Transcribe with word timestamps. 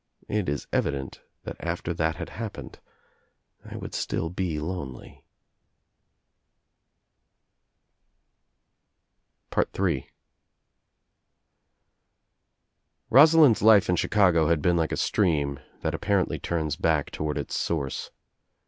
It 0.27 0.49
is 0.49 0.65
evident 0.73 1.21
that 1.43 1.57
after 1.59 1.93
that 1.93 2.15
had 2.15 2.29
happened 2.29 2.79
I 3.63 3.75
would 3.77 3.93
still 3.93 4.31
be 4.31 4.55
lonely/' 4.57 5.21
206 9.51 9.53
THE 9.53 9.63
TRIUMPH 9.63 9.67
OF 9.67 9.71
THE 9.73 9.83
EGG 9.83 9.93
III 10.05 10.09
Rosalind's 13.11 13.61
life 13.61 13.89
in 13.89 13.95
Chicago 13.95 14.47
had 14.47 14.63
been 14.63 14.75
like 14.75 14.91
a 14.91 14.95
strcamn 14.95 15.61
that 15.81 15.93
apparently 15.93 16.39
turns 16.39 16.75
back 16.75 17.11
toward 17.11 17.37
its 17.37 17.55
source. 17.55 18.09